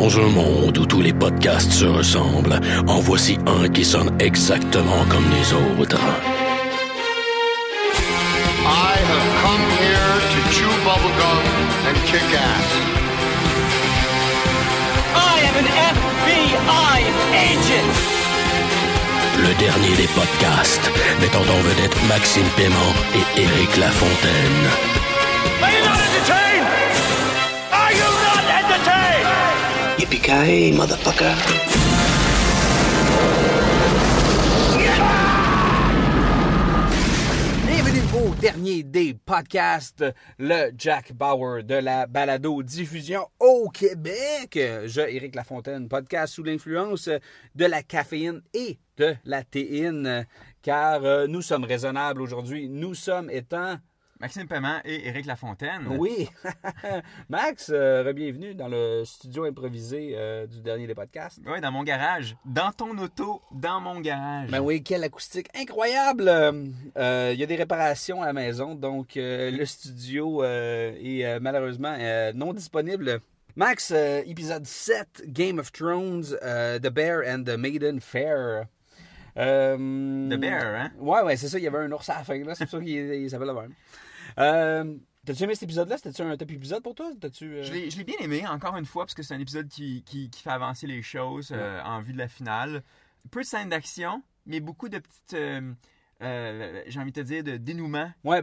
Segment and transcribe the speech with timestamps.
[0.00, 5.04] Dans un monde où tous les podcasts se ressemblent, en voici un qui sonne exactement
[5.08, 5.98] comme les autres.
[8.64, 11.42] I have come here to chew bubblegum
[11.88, 12.70] and kick ass.
[15.16, 17.00] I am an FBI
[17.50, 17.96] agent!
[19.42, 25.07] Le dernier des podcasts, mettant en vedette Maxime Paiement et Éric Lafontaine.
[30.28, 31.34] Yippee-ki-yay, motherfucker.
[37.66, 40.04] Bienvenue au dernier des podcasts,
[40.38, 44.58] le Jack Bauer de la balado diffusion au Québec.
[44.84, 47.08] Je, Éric Lafontaine, podcast sous l'influence
[47.54, 50.26] de la caféine et de la théine,
[50.60, 52.68] car euh, nous sommes raisonnables aujourd'hui.
[52.68, 53.78] Nous sommes étant...
[54.20, 55.86] Maxime Paiement et Éric Lafontaine.
[55.96, 56.28] Oui,
[57.28, 61.38] Max, euh, bienvenue dans le studio improvisé euh, du dernier des podcasts.
[61.46, 62.36] Oui, dans mon garage.
[62.44, 64.50] Dans ton auto, dans mon garage.
[64.50, 66.28] Ben oui, quelle acoustique incroyable!
[66.28, 71.24] Euh, Il y a des réparations à la maison, donc euh, le studio euh, est
[71.24, 73.20] euh, malheureusement euh, non disponible.
[73.54, 78.64] Max, euh, épisode 7, Game of Thrones, euh, The Bear and the Maiden Fair.
[79.38, 79.76] Euh,
[80.28, 80.90] The Bear, hein?
[80.98, 82.78] Ouais, ouais, c'est ça, il y avait un ours à la fin, là, c'est pour
[82.78, 83.74] ça qu'il il s'appelle le même.
[84.38, 84.94] Euh,
[85.24, 85.96] T'as-tu aimé cet épisode-là?
[85.98, 87.10] C'était-tu un top épisode pour toi?
[87.12, 90.30] Euh, Je l'ai bien aimé, encore une fois, parce que c'est un épisode qui, qui,
[90.30, 92.82] qui fait avancer les choses euh, en vue de la finale.
[93.30, 95.36] Peu de scènes d'action, mais beaucoup de petites,
[96.20, 98.10] j'ai envie de te dire, de dénouements.
[98.24, 98.42] Ouais,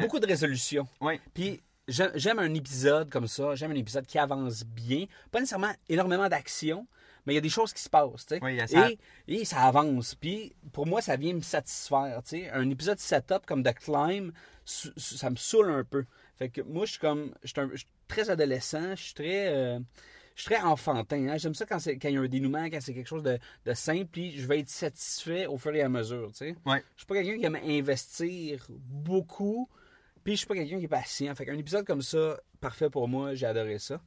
[0.00, 0.86] beaucoup de résolutions.
[1.00, 1.20] Ouais.
[1.34, 5.06] Puis j'aime un épisode comme ça, j'aime un épisode qui avance bien.
[5.32, 6.86] Pas nécessairement énormément d'action,
[7.26, 8.40] mais il y a des choses qui se passent, tu sais.
[8.42, 8.90] Oui, ça.
[8.90, 10.14] Et, et ça avance.
[10.14, 12.50] Puis pour moi, ça vient me satisfaire, tu sais.
[12.50, 14.32] Un épisode setup comme The Climb,
[14.64, 16.04] ça me saoule un peu.
[16.36, 19.14] Fait que moi, je suis comme, je suis un- je suis très adolescent, je suis
[19.14, 19.48] très...
[19.48, 19.78] euh,
[20.34, 21.28] je suis très enfantin.
[21.28, 21.36] hein.
[21.36, 23.38] J'aime ça quand, c'est- quand il y a un dénouement, quand c'est quelque chose de,
[23.66, 26.28] de simple, puis je vais être satisfait au fur et à mesure.
[26.32, 26.56] Tu sais.
[26.64, 26.82] Ouais.
[26.96, 29.68] Je suis pas quelqu'un qui aime investir beaucoup,
[30.24, 31.34] puis je suis pas quelqu'un qui est patient.
[31.34, 34.00] Fait qu'un épisode comme ça, parfait pour moi, j'ai adoré ça.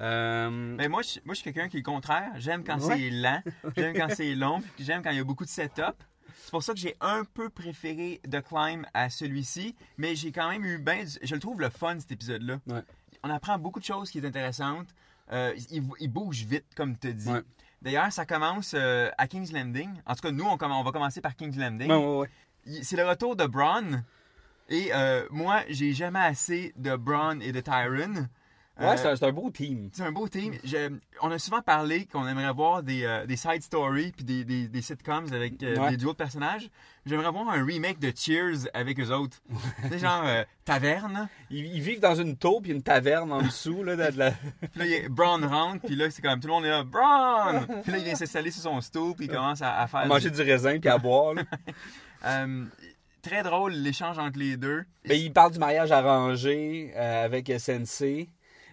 [0.00, 2.30] Euh, Mais moi, je, moi, je suis quelqu'un qui est le contraire.
[2.36, 2.96] J'aime quand Ouais.
[2.96, 3.42] c'est lent,
[3.76, 5.94] j'aime quand c'est long, puis j'aime quand il y a beaucoup de setup.
[6.42, 10.48] C'est pour ça que j'ai un peu préféré The Climb à celui-ci, mais j'ai quand
[10.50, 11.04] même eu bien...
[11.04, 12.58] du- Je le trouve le fun, cet épisode-là.
[12.66, 12.80] Ouais.
[13.22, 14.88] On apprend beaucoup de choses qui est intéressantes.
[15.32, 17.28] Euh, il, il bouge vite, comme tu dis.
[17.28, 17.42] Ouais.
[17.82, 19.90] D'ailleurs, ça commence euh, à King's Landing.
[20.06, 21.88] En tout cas, nous, on, on va commencer par King's Landing.
[22.82, 24.04] C'est le retour de Braun.
[24.70, 28.26] Et euh, moi, j'ai jamais assez de Braun et de Tyron.
[28.78, 29.90] Ouais, Euh, c'est un, beau team.
[29.92, 30.54] c'est un beau team.
[30.64, 34.42] Je- on a souvent parlé qu'on aimerait voir des, euh, des side stories puis des,
[34.42, 35.90] des, des sitcoms avec euh, Ouais.
[35.90, 36.70] des duos de personnages.
[37.04, 39.36] J'aimerais voir un remake de Cheers avec eux autres.
[39.90, 41.28] C'est genre euh, taverne.
[41.50, 43.82] Ils, ils vivent dans une taupe, puis une taverne en dessous.
[43.84, 44.30] Là, de, de la...
[44.30, 45.84] Puis là, il y a Braun rentre.
[45.84, 46.82] Puis là, c'est comme tout le monde est là.
[46.84, 47.66] Braun!
[47.82, 49.14] Puis là, il vient s'installer sur son stool.
[49.14, 50.00] Puis il commence à, à faire.
[50.00, 51.34] à manger du raisin, puis à boire.
[53.20, 54.84] très drôle l'échange entre les deux.
[55.06, 58.28] Ben, il parle du mariage arrangé euh, avec Sensei.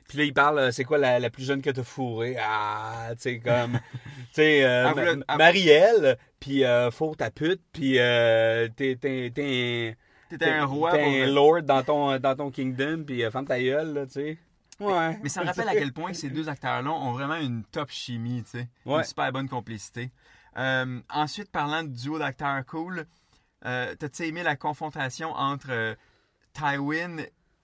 [0.08, 2.38] Puis là, il parle, euh, c'est quoi la, la plus jeune que t'as fourrée?
[2.40, 3.80] Ah, tu sais, comme...
[4.34, 8.96] Tu sais, euh, Ah, Ma- ah, Marielle, puis euh, faut ta pute, puis euh, t'es
[8.96, 9.98] t'es- t'es
[10.30, 10.92] T'étais un roi.
[10.92, 14.38] T'es un lord dans ton, dans ton kingdom, puis ferme ta gueule, là, tu sais.
[14.80, 15.18] Ouais.
[15.24, 18.44] Mais ça me rappelle à quel point ces deux acteurs-là ont vraiment une top chimie,
[18.44, 18.68] tu sais.
[18.86, 19.00] Ouais.
[19.00, 20.12] Une super bonne complicité.
[21.10, 23.06] Ensuite, parlant du duo d'acteurs cool,
[23.66, 25.96] euh, t'as-tu aimé la confrontation entre euh,
[26.54, 27.18] Tywin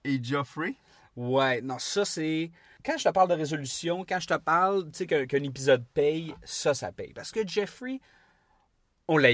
[0.04, 0.74] et Joffrey?
[1.16, 2.50] Ouais, non, ça c'est.
[2.84, 6.34] Quand je te parle de résolution, quand je te parle, tu sais, qu'un épisode paye,
[6.42, 7.12] ça, ça paye.
[7.14, 8.00] Parce que Jeffrey,
[9.08, 9.30] on l'a